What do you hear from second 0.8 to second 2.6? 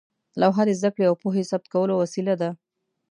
کړې او پوهې ثبت کولو وسیله وه.